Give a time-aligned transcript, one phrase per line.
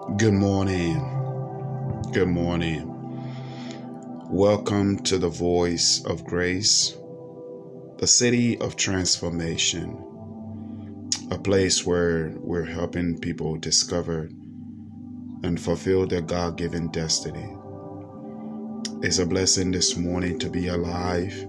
[0.00, 0.98] Good morning.
[2.12, 2.88] Good morning.
[4.30, 6.96] Welcome to the Voice of Grace,
[7.98, 10.02] the city of transformation,
[11.30, 14.30] a place where we're helping people discover
[15.42, 17.54] and fulfill their God given destiny.
[19.02, 21.46] It's a blessing this morning to be alive.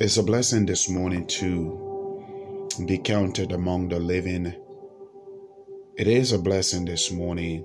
[0.00, 4.54] It's a blessing this morning to be counted among the living
[5.96, 7.64] it is a blessing this morning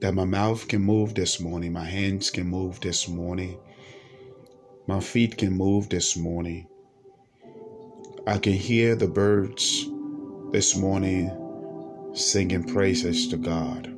[0.00, 3.58] that my mouth can move this morning, my hands can move this morning,
[4.86, 6.68] my feet can move this morning.
[8.26, 9.88] I can hear the birds
[10.52, 11.30] this morning
[12.14, 13.92] singing praises to God.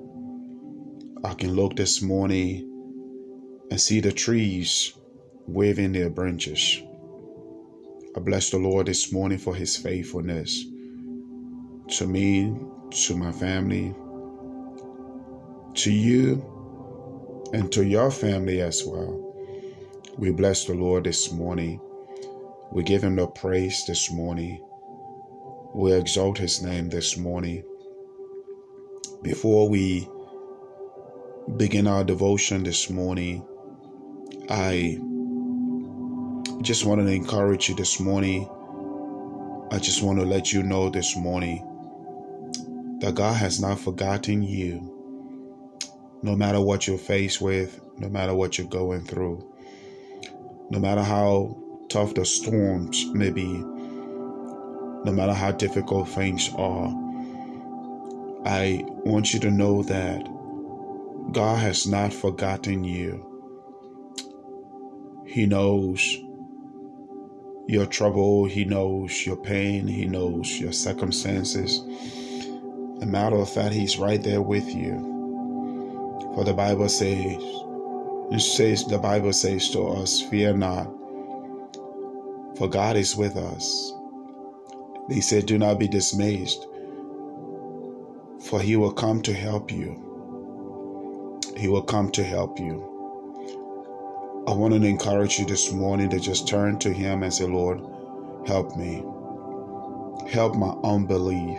[1.23, 2.71] I can look this morning
[3.71, 4.95] and see the trees
[5.47, 6.81] waving their branches.
[8.17, 10.65] I bless the Lord this morning for his faithfulness
[11.98, 12.57] to me
[12.95, 13.93] to my family,
[15.75, 19.20] to you, and to your family as well.
[20.17, 21.81] We bless the Lord this morning.
[22.70, 24.65] We give him the praise this morning.
[25.75, 27.65] We exalt his name this morning.
[29.22, 30.09] Before we
[31.56, 33.45] begin our devotion this morning,
[34.48, 35.00] I
[36.62, 38.48] just wanted to encourage you this morning.
[39.72, 41.69] I just want to let you know this morning
[43.05, 44.91] that God has not forgotten you.
[46.22, 49.47] No matter what you're faced with, no matter what you're going through,
[50.70, 51.55] no matter how
[51.91, 56.88] tough the storms may be, no matter how difficult things are,
[58.47, 60.27] I want you to know that
[61.32, 63.22] God has not forgotten you.
[65.27, 66.16] He knows
[67.69, 71.82] your trouble, He knows your pain, He knows your circumstances.
[73.03, 75.14] A matter of fact, He's right there with you.
[76.34, 77.42] For the Bible says,
[78.31, 80.87] it says the Bible says to us, Fear not,
[82.56, 83.93] for God is with us.
[85.09, 86.50] He said, Do not be dismayed,
[88.41, 91.43] for He will come to help you.
[91.56, 92.91] He will come to help you.
[94.47, 97.81] I want to encourage you this morning to just turn to Him and say, Lord,
[98.47, 99.05] help me.
[100.31, 101.59] Help my unbelief.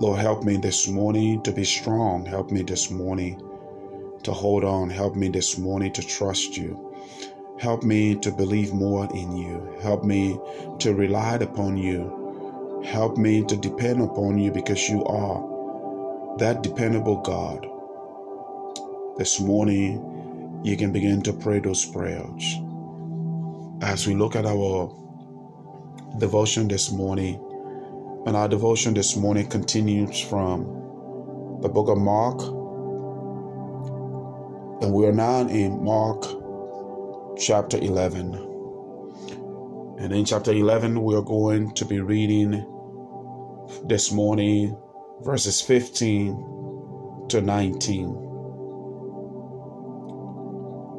[0.00, 2.24] Lord, help me this morning to be strong.
[2.24, 3.38] Help me this morning
[4.22, 4.88] to hold on.
[4.88, 6.94] Help me this morning to trust you.
[7.58, 9.76] Help me to believe more in you.
[9.82, 10.40] Help me
[10.78, 12.82] to rely upon you.
[12.82, 17.66] Help me to depend upon you because you are that dependable God.
[19.18, 22.56] This morning, you can begin to pray those prayers.
[23.82, 24.96] As we look at our
[26.18, 27.38] devotion this morning,
[28.26, 30.64] and our devotion this morning continues from
[31.62, 32.40] the book of Mark.
[34.82, 36.24] And we are now in Mark
[37.38, 38.34] chapter 11.
[39.98, 42.66] And in chapter 11, we are going to be reading
[43.84, 44.76] this morning
[45.22, 48.04] verses 15 to 19.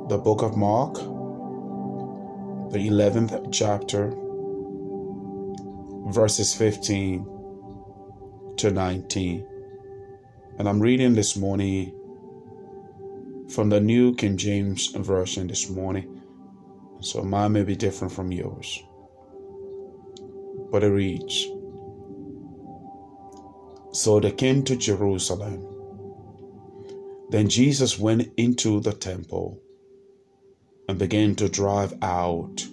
[0.09, 0.95] The book of Mark,
[2.71, 4.11] the 11th chapter
[6.11, 7.25] verses 15
[8.57, 9.47] to 19.
[10.59, 11.93] And I'm reading this morning
[13.49, 16.21] from the New King James Version this morning.
[16.99, 18.83] So mine may be different from yours.
[20.69, 21.47] But it reads
[23.93, 25.65] So they came to Jerusalem.
[27.29, 29.61] Then Jesus went into the temple
[30.89, 32.67] and began to drive out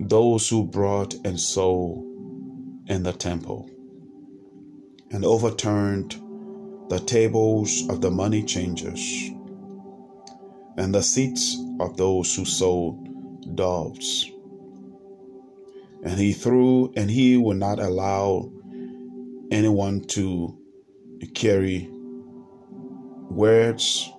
[0.00, 2.13] those who brought and sold
[2.86, 3.70] in the temple
[5.10, 6.20] and overturned
[6.88, 9.30] the tables of the money changers
[10.76, 14.30] and the seats of those who sold doves.
[16.02, 18.52] And he threw, and he would not allow
[19.50, 20.58] anyone to
[21.34, 21.88] carry
[23.30, 24.10] words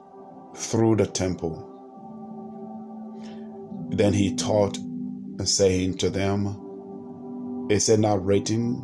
[0.56, 1.72] through the temple.
[3.90, 4.80] Then he taught,
[5.44, 6.65] saying to them,
[7.70, 8.82] is it not written,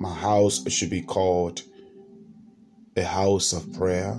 [0.00, 1.62] My house should be called
[2.96, 4.18] a house of prayer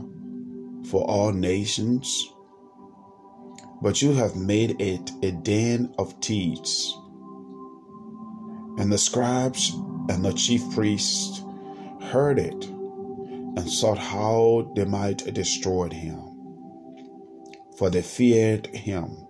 [0.90, 2.32] for all nations?
[3.82, 6.96] But you have made it a den of thieves.
[8.78, 9.72] And the scribes
[10.10, 11.44] and the chief priests
[12.12, 16.20] heard it and sought how they might destroy him.
[17.78, 19.28] For they feared him,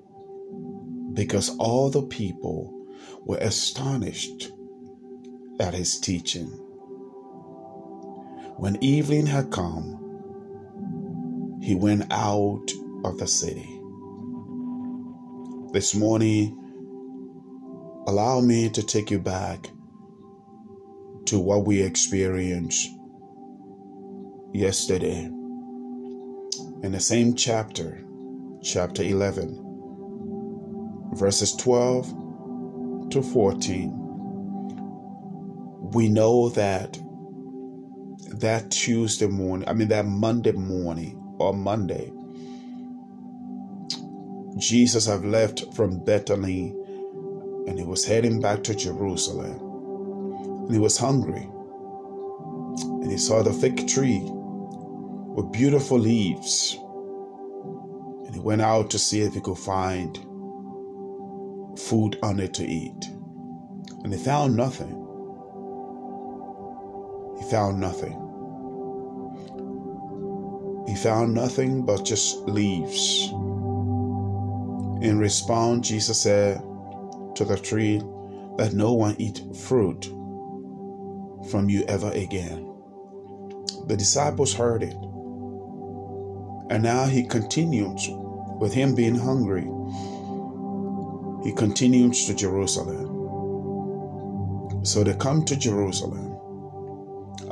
[1.14, 2.81] because all the people
[3.26, 4.52] were astonished
[5.60, 6.48] at his teaching.
[8.58, 9.98] When evening had come,
[11.62, 12.72] he went out
[13.04, 13.80] of the city.
[15.74, 16.58] This morning,
[18.08, 19.70] allow me to take you back
[21.26, 22.90] to what we experienced
[24.54, 25.30] yesterday
[26.84, 28.04] in the same chapter,
[28.64, 32.21] chapter 11, verses 12
[33.12, 33.92] to 14.
[35.94, 37.00] We know that
[38.40, 42.12] that Tuesday morning, I mean, that Monday morning or Monday,
[44.58, 46.76] Jesus had left from Bethany
[47.68, 49.60] and he was heading back to Jerusalem.
[50.66, 51.48] And he was hungry.
[53.02, 56.78] And he saw the fig tree with beautiful leaves.
[58.26, 60.18] And he went out to see if he could find
[61.78, 63.10] food on it to eat.
[64.04, 64.98] And he found nothing.
[67.38, 68.18] He found nothing.
[70.88, 73.30] He found nothing but just leaves.
[75.02, 76.62] In response, Jesus said
[77.36, 78.02] to the tree,
[78.58, 80.06] Let no one eat fruit
[81.50, 82.68] from you ever again.
[83.88, 84.96] The disciples heard it.
[86.70, 88.08] And now he continues
[88.60, 89.68] with him being hungry.
[91.44, 93.30] He continues to Jerusalem.
[94.84, 96.38] So they come to Jerusalem.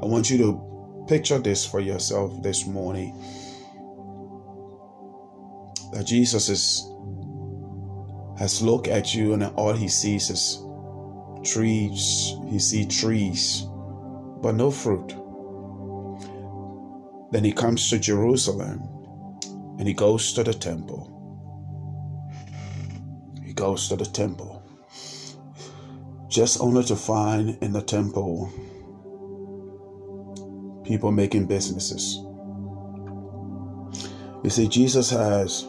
[0.02, 3.16] I want you to picture this for yourself this morning
[5.94, 6.86] that Jesus is
[8.38, 10.64] has looked at you and all he sees is
[11.44, 12.36] trees.
[12.48, 13.66] He sees trees,
[14.42, 15.16] but no fruit.
[17.32, 18.88] Then he comes to Jerusalem
[19.78, 21.19] and he goes to the temple.
[23.60, 24.64] Goes to the temple.
[26.30, 28.50] Just only to find in the temple
[30.86, 32.24] people making businesses.
[34.46, 35.68] You see, Jesus has,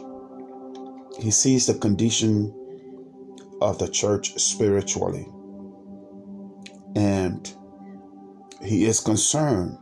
[1.19, 2.55] he sees the condition
[3.61, 5.27] of the church spiritually.
[6.95, 7.53] And
[8.63, 9.77] he is concerned.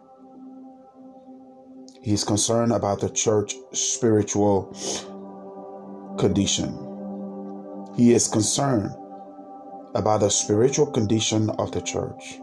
[2.02, 4.76] He's concerned about the church spiritual
[6.18, 6.89] condition.
[8.00, 8.96] He is concerned
[9.94, 12.40] about the spiritual condition of the church.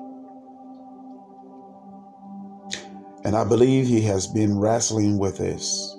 [3.25, 5.97] And I believe he has been wrestling with this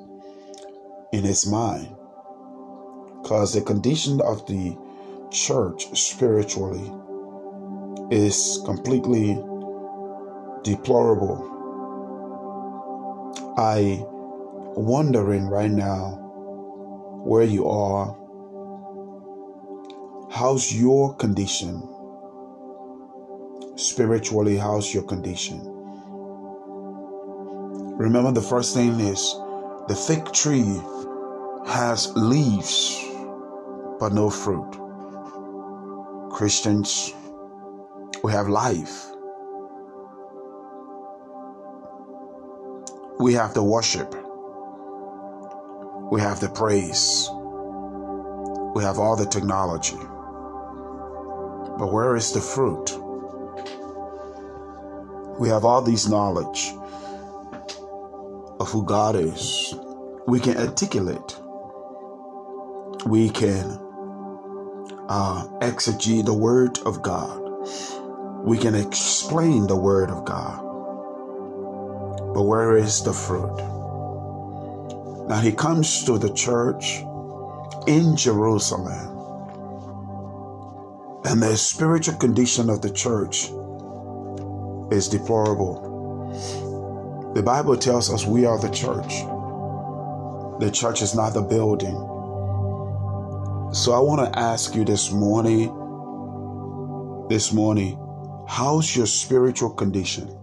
[1.11, 1.87] in his mind.
[3.23, 4.77] Because the condition of the
[5.31, 6.93] church spiritually
[8.11, 9.41] is completely
[10.61, 11.41] deplorable.
[13.57, 14.05] I
[14.75, 16.11] wondering right now
[17.25, 18.15] where you are.
[20.29, 21.81] How's your condition?
[23.77, 25.61] Spiritually, how's your condition?
[27.97, 29.33] Remember, the first thing is
[29.87, 30.81] the fig tree
[31.65, 33.03] has leaves
[33.99, 34.69] but no fruit.
[36.29, 37.13] Christians,
[38.21, 39.07] we have life.
[43.19, 44.13] We have the worship.
[46.11, 47.29] We have the praise.
[48.75, 49.97] We have all the technology.
[51.77, 52.97] But where is the fruit?
[55.39, 56.73] We have all these knowledge
[58.59, 59.75] of who God is.
[60.27, 61.37] We can articulate.
[63.05, 63.79] We can
[65.07, 67.41] uh, exegete the Word of God.
[68.43, 70.63] We can explain the Word of God.
[72.33, 73.55] But where is the fruit?
[75.27, 77.03] Now he comes to the church
[77.87, 79.16] in Jerusalem.
[81.27, 83.51] And the spiritual condition of the church
[84.95, 85.83] is deplorable.
[87.35, 89.23] The Bible tells us we are the church.
[90.61, 91.95] The church is not the building.
[93.73, 95.67] So I want to ask you this morning,
[97.27, 97.99] this morning,
[98.47, 100.33] how's your spiritual condition?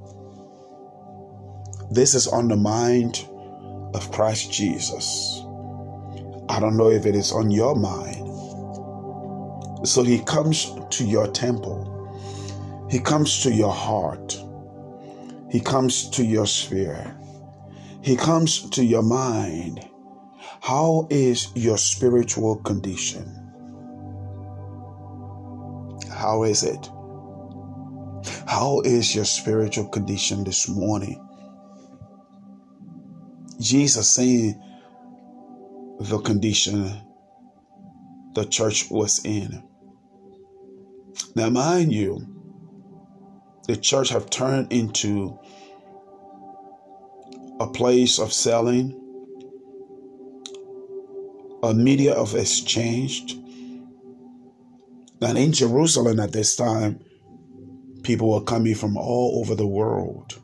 [1.91, 3.27] This is on the mind
[3.95, 5.41] of Christ Jesus.
[6.51, 8.24] I don't know if it is on your mind.
[9.85, 11.91] So he comes to your temple.
[12.91, 14.37] He comes to your heart.
[15.51, 17.07] He comes to your spirit.
[18.03, 19.87] He comes to your mind.
[20.61, 23.41] How is your spiritual condition?
[26.11, 26.91] How is it?
[28.47, 31.21] How is your spiritual condition this morning?
[33.61, 34.61] Jesus saying
[36.01, 37.01] the condition
[38.35, 39.63] the church was in.
[41.35, 42.27] Now, mind you,
[43.67, 45.39] the church have turned into
[47.59, 49.01] a place of selling,
[51.63, 53.37] a media of exchange.
[55.23, 57.01] And in Jerusalem at this time,
[58.03, 60.39] people were coming from all over the world.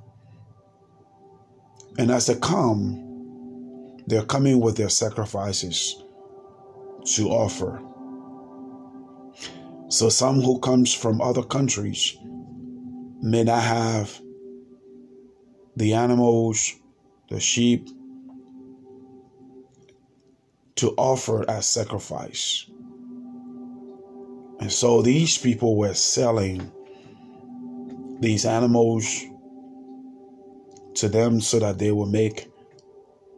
[1.98, 6.02] And as they come, they're coming with their sacrifices
[7.14, 7.82] to offer.
[9.90, 12.16] So some who comes from other countries
[13.20, 14.20] may not have
[15.76, 16.76] the animals,
[17.28, 17.88] the sheep
[20.76, 22.70] to offer as sacrifice.
[24.60, 26.70] And so these people were selling
[28.20, 29.24] these animals
[30.94, 32.48] to them so that they will make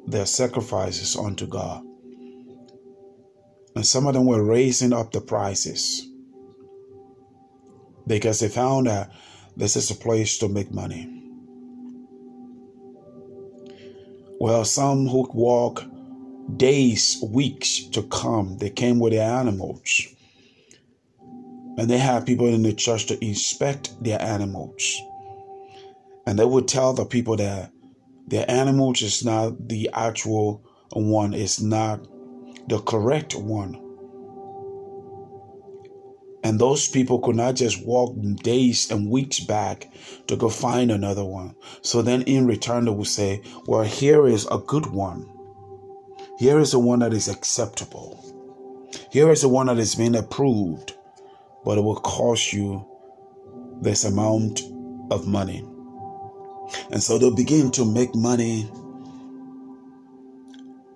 [0.06, 1.82] their sacrifices unto God.
[3.74, 6.11] And some of them were raising up the prices
[8.16, 9.10] because they found that
[9.56, 11.08] this is a place to make money.
[14.38, 15.84] Well, some who walk
[16.56, 20.08] days, weeks to come, they came with their animals.
[21.78, 25.00] And they had people in the church to inspect their animals.
[26.26, 27.72] And they would tell the people that
[28.26, 32.06] their animals is not the actual one, it's not
[32.68, 33.81] the correct one.
[36.44, 39.88] And those people could not just walk days and weeks back
[40.26, 41.54] to go find another one.
[41.82, 45.28] So then in return, they would say, Well, here is a good one.
[46.38, 48.18] Here is the one that is acceptable.
[49.12, 50.94] Here is the one that is being approved,
[51.64, 52.84] but it will cost you
[53.80, 54.62] this amount
[55.10, 55.64] of money.
[56.90, 58.68] And so they'll begin to make money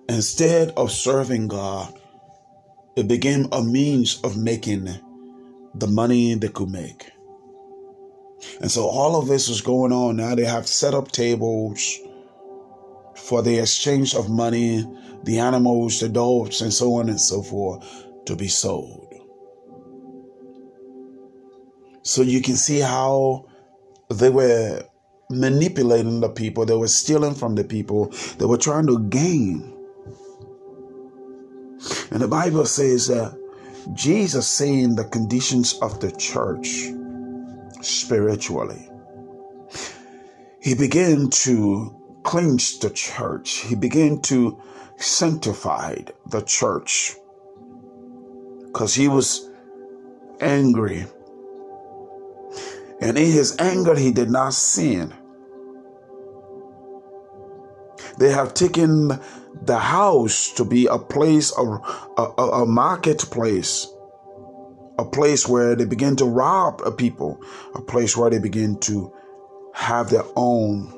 [0.09, 1.93] instead of serving God.
[2.95, 4.87] It became a means of making
[5.75, 7.11] the money they could make.
[8.61, 10.35] And so all of this was going on now.
[10.35, 11.99] They have set up tables
[13.15, 14.85] for the exchange of money,
[15.23, 19.13] the animals, the dogs, and so on and so forth to be sold.
[22.03, 23.45] So you can see how
[24.09, 24.83] they were
[25.29, 29.73] manipulating the people, they were stealing from the people, they were trying to gain.
[32.11, 33.37] And the Bible says that
[33.93, 36.87] Jesus saying the conditions of the church
[37.81, 38.89] spiritually.
[40.59, 43.59] He began to cleanse the church.
[43.59, 44.61] He began to
[44.97, 47.15] sanctify the church
[48.65, 49.49] because he was
[50.41, 51.05] angry.
[52.99, 55.13] And in his anger, he did not sin.
[58.17, 59.19] They have taken
[59.61, 61.61] the house to be a place, a,
[62.17, 63.87] a, a marketplace,
[64.97, 67.41] a place where they begin to rob a people,
[67.75, 69.13] a place where they begin to
[69.73, 70.93] have their own,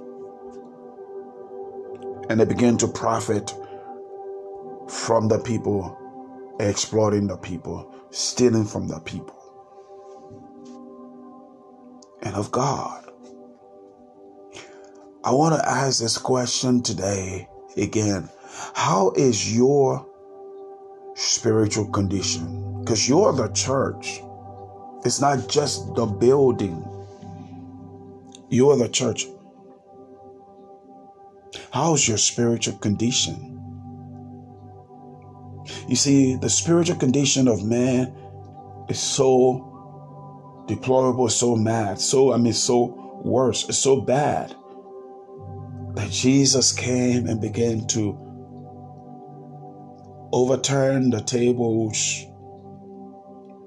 [2.29, 3.53] and they begin to profit
[4.87, 5.97] from the people,
[6.59, 9.35] exploiting the people, stealing from the people,
[12.21, 13.05] and of God.
[15.23, 18.29] I want to ask this question today again.
[18.73, 20.05] How is your
[21.15, 22.81] spiritual condition?
[22.81, 24.21] Because you're the church.
[25.05, 26.85] It's not just the building.
[28.49, 29.27] You're the church.
[31.71, 33.49] How's your spiritual condition?
[35.87, 38.13] You see, the spiritual condition of man
[38.89, 39.65] is so
[40.67, 44.55] deplorable, so mad, so, I mean, so worse, it's so bad
[45.95, 48.28] that Jesus came and began to
[50.31, 52.25] overturn the tables,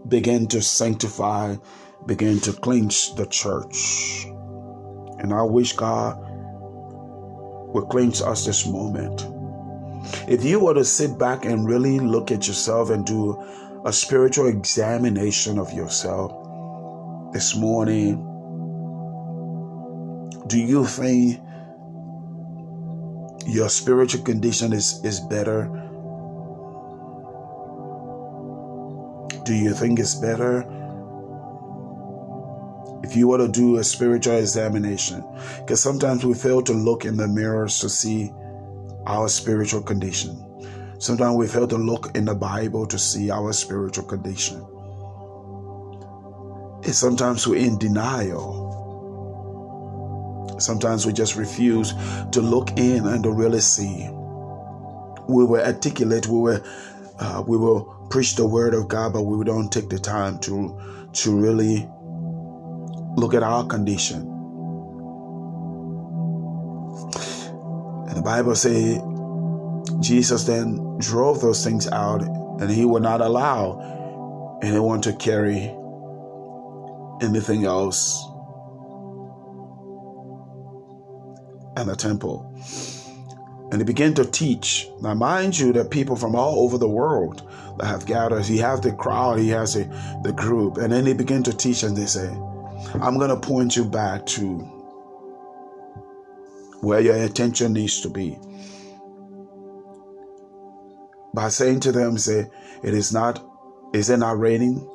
[0.09, 1.57] begin to sanctify,
[2.07, 4.27] begin to cleanse the church.
[5.19, 6.19] And I wish God
[7.75, 9.27] would cleanse us this moment.
[10.29, 13.43] If you were to sit back and really look at yourself and do
[13.85, 16.33] a spiritual examination of yourself
[17.33, 18.29] this morning,
[20.49, 21.41] do you think
[23.47, 25.82] your spiritual condition is, is better?
[29.45, 30.61] Do you think it's better?
[33.03, 35.25] If you were to do a spiritual examination,
[35.59, 38.31] because sometimes we fail to look in the mirrors to see
[39.07, 40.39] our spiritual condition.
[41.01, 44.65] Sometimes we fail to look in the Bible to see our spiritual condition.
[46.85, 48.71] And sometimes we're in denial.
[50.61, 51.95] Sometimes we just refuse
[52.31, 54.09] to look in and to really see.
[55.29, 56.65] We will articulate, we will,
[57.19, 60.79] uh, we will preach the word of God, but we don't take the time to
[61.15, 61.89] to really
[63.17, 64.21] look at our condition.
[68.07, 69.01] And the Bible says
[70.01, 72.21] Jesus then drove those things out
[72.61, 75.75] and he would not allow anyone to carry
[77.23, 78.23] anything else
[81.79, 82.55] in the temple.
[83.73, 84.91] And he began to teach.
[85.01, 87.49] Now, mind you, that people from all over the world
[87.79, 89.85] that have gathered, he has the crowd, he has a,
[90.23, 92.29] the group, and then he began to teach, and they say,
[93.01, 94.59] I'm going to point you back to
[96.83, 98.39] where your attention needs to be.
[101.33, 102.51] By saying to them, say,
[102.83, 103.43] it is not,
[103.95, 104.87] is it not raining?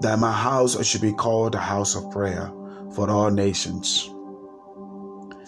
[0.00, 2.50] That my house should be called a house of prayer
[2.94, 4.08] for all nations.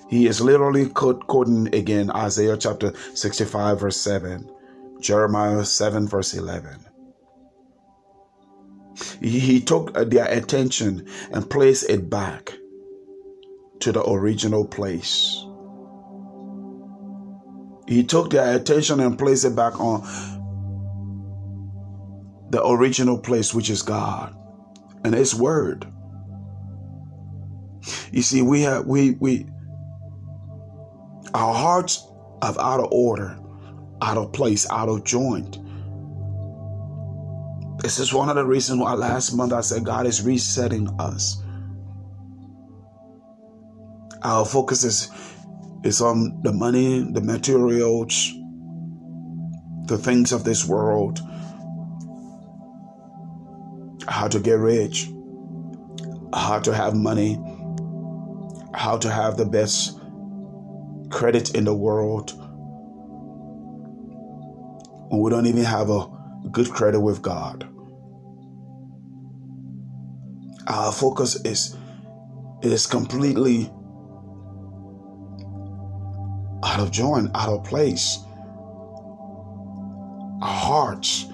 [0.08, 4.50] He is literally quoting again Isaiah chapter 65, verse 7,
[5.00, 6.84] Jeremiah 7, verse 11.
[9.20, 12.52] He took uh, their attention and placed it back
[13.80, 15.44] to the original place.
[17.88, 20.02] He took their attention and placed it back on
[22.50, 24.34] the original place, which is God
[25.04, 25.86] and His Word.
[28.12, 29.46] You see, we have we we
[31.34, 32.06] our hearts
[32.42, 33.36] are out of order,
[34.00, 35.58] out of place, out of joint.
[37.82, 41.42] This is one of the reasons why last month I said God is resetting us.
[44.22, 45.10] Our focus is,
[45.82, 48.32] is on the money, the materials,
[49.86, 51.20] the things of this world,
[54.08, 55.10] how to get rich,
[56.32, 57.34] how to have money,
[58.72, 59.98] how to have the best
[61.14, 62.32] credit in the world
[65.24, 66.10] we don't even have a
[66.50, 67.66] good credit with God.
[70.66, 71.76] Our focus is
[72.62, 73.70] is completely
[76.64, 78.18] out of joint, out of place.
[80.42, 81.26] Our hearts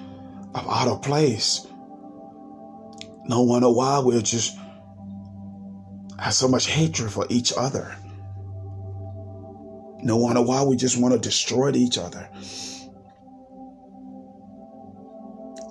[0.53, 1.65] are out of place.
[3.25, 4.57] No wonder why we're just
[6.19, 7.95] have so much hatred for each other.
[10.03, 12.27] No wonder why we just want to destroy each other.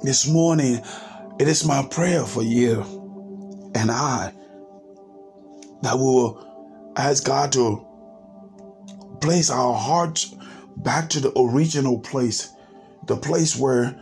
[0.03, 0.81] This morning,
[1.39, 2.83] it is my prayer for you
[3.75, 4.33] and I
[5.83, 7.87] that we will ask God to
[9.21, 10.35] place our hearts
[10.77, 12.53] back to the original place,
[13.07, 13.99] the place where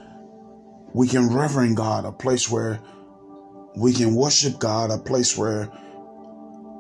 [0.95, 2.81] we can reverend God, a place where
[3.77, 5.71] we can worship God, a place where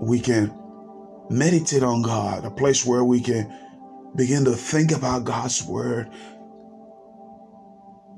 [0.00, 0.52] we can
[1.30, 3.52] meditate on God, a place where we can
[4.14, 6.10] begin to think about God's word,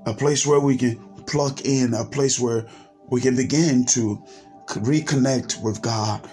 [0.06, 0.96] a place where we can
[1.26, 2.66] plug in, a place where
[3.08, 4.22] we can begin to
[4.68, 6.28] reconnect with God,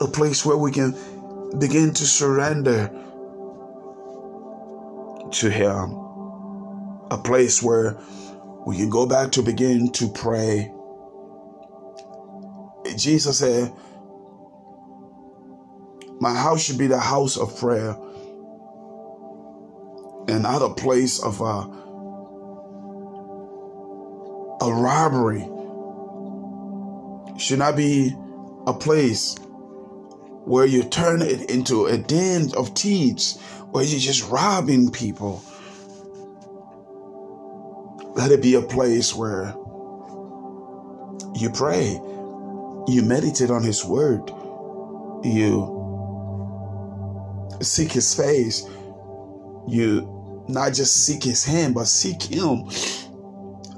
[0.00, 0.94] a place where we can
[1.58, 2.88] begin to surrender
[5.30, 5.92] to Him,
[7.10, 7.98] a place where
[8.66, 10.72] we can go back to begin to pray.
[12.96, 13.72] Jesus said,
[16.20, 17.96] my house should be the house of prayer
[20.28, 21.64] and not a place of a,
[24.64, 25.48] a robbery.
[27.38, 28.14] Should not be
[28.66, 29.36] a place
[30.44, 33.38] where you turn it into a den of thieves,
[33.70, 35.42] where you're just robbing people.
[38.16, 39.54] Let it be a place where
[41.36, 42.00] you pray,
[42.88, 44.28] you meditate on His Word,
[45.22, 45.77] you
[47.64, 48.64] seek his face.
[49.66, 52.68] You not just seek his hand, but seek him.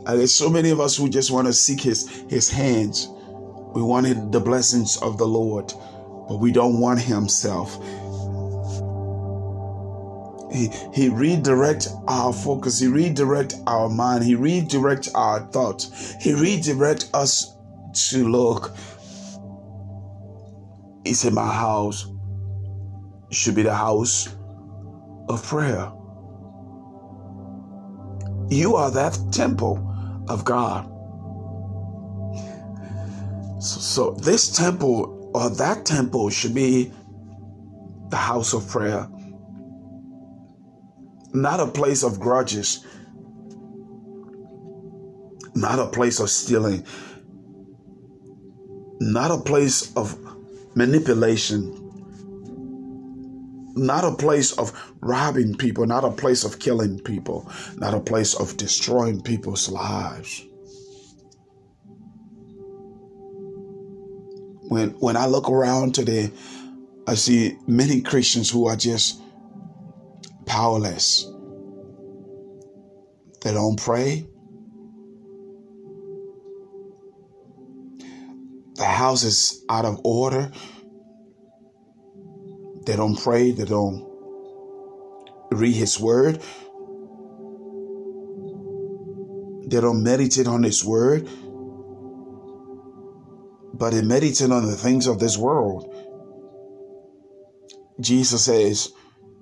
[0.06, 3.08] And there's so many of us who just want to seek his his hands.
[3.74, 5.72] We wanted the blessings of the Lord,
[6.28, 7.78] but we don't want himself.
[10.52, 12.80] He, he redirect our focus.
[12.80, 14.24] He redirect our mind.
[14.24, 16.16] He redirect our thoughts.
[16.20, 17.56] He redirect us
[18.10, 18.74] to look.
[21.04, 22.09] He's in my house
[23.30, 24.28] should be the house
[25.28, 25.90] of prayer.
[28.48, 30.86] You are that temple of God.
[33.62, 36.92] So, so, this temple or that temple should be
[38.08, 39.06] the house of prayer,
[41.32, 42.84] not a place of grudges,
[45.54, 46.84] not a place of stealing,
[49.00, 50.18] not a place of
[50.74, 51.79] manipulation
[53.74, 58.34] not a place of robbing people, not a place of killing people, not a place
[58.34, 60.44] of destroying people's lives.
[64.68, 66.30] When when I look around today,
[67.06, 69.20] I see many Christians who are just
[70.46, 71.26] powerless.
[73.42, 74.26] They don't pray.
[78.74, 80.50] The house is out of order.
[82.90, 83.52] They don't pray.
[83.52, 84.04] They don't
[85.52, 86.42] read His Word.
[89.68, 91.28] They don't meditate on His Word.
[93.74, 95.94] But they meditate on the things of this world.
[98.00, 98.92] Jesus says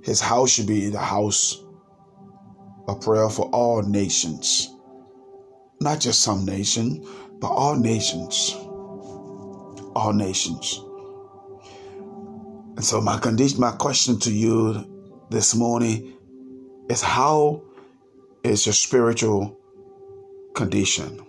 [0.04, 1.64] his house should be the house
[2.86, 4.68] of prayer for all nations.
[5.80, 7.02] Not just some nation,
[7.40, 8.54] but all nations.
[9.96, 10.82] All nations.
[12.78, 14.86] And so my condition, my question to you
[15.30, 16.16] this morning
[16.88, 17.64] is how
[18.44, 19.58] is your spiritual
[20.54, 21.20] condition?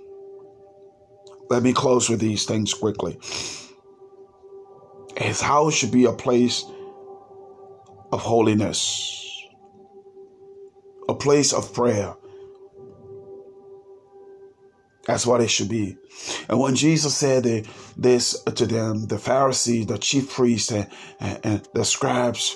[1.49, 3.17] Let me close with these things quickly.
[5.17, 6.63] His house should be a place
[8.11, 9.43] of holiness,
[11.09, 12.13] a place of prayer.
[15.09, 15.97] That's what it should be.
[16.47, 17.65] And when Jesus said
[17.97, 20.87] this to them, the Pharisees, the chief priests, and,
[21.19, 22.55] and, the scribes,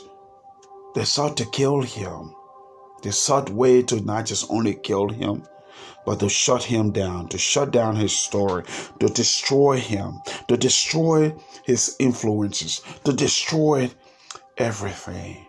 [0.94, 2.36] they sought to kill him.
[3.02, 5.48] They sought way to not just only kill him,
[6.06, 8.66] but to shut him down, to shut down his story,
[9.00, 13.90] to destroy him, to destroy his influences, to destroy
[14.60, 15.48] everything.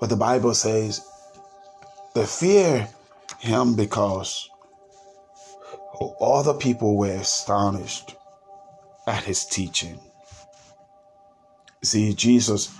[0.00, 1.06] But the Bible says
[2.14, 2.88] the fear
[3.42, 4.48] him because
[5.98, 8.14] all the people were astonished
[9.06, 9.98] at his teaching.
[11.82, 12.72] See, Jesus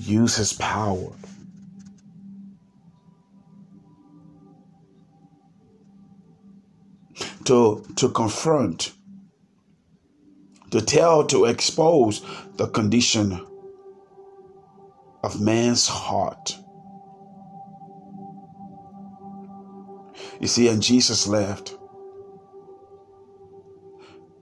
[0.00, 1.12] used his power
[7.44, 8.92] to, to confront
[10.70, 12.24] to tell, to expose
[12.56, 13.46] the condition
[15.22, 16.56] of man's heart.
[20.40, 21.76] You see, and Jesus left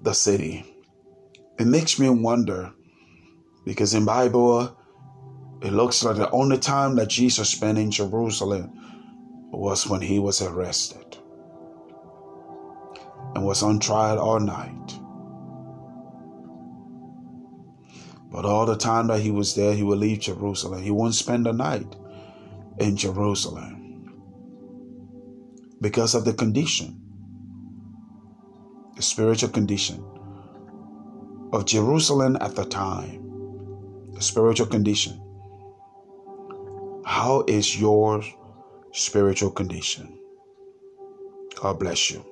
[0.02, 0.64] the city.
[1.58, 2.72] It makes me wonder
[3.64, 4.76] because in Bible
[5.62, 8.72] it looks like the only time that Jesus spent in Jerusalem
[9.50, 11.16] was when he was arrested
[13.34, 15.00] and was on trial all night.
[18.30, 20.82] But all the time that he was there, he would leave Jerusalem.
[20.82, 21.96] He wouldn't spend the night
[22.78, 23.75] in Jerusalem
[25.80, 27.00] because of the condition,
[28.96, 30.04] the spiritual condition
[31.52, 35.20] of Jerusalem at the time, the spiritual condition.
[37.04, 38.24] How is your
[38.92, 40.18] spiritual condition?
[41.54, 42.24] God bless you.